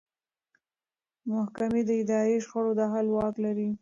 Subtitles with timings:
[1.33, 3.69] محکمې د اداري شخړو د حل واک لري.